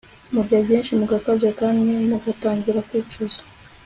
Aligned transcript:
Murya 0.33 0.57
byinshi 0.65 0.91
mugakabya 0.99 1.51
kandi 1.59 1.79
mugatangira 2.09 2.79
kwicuza 2.87 3.39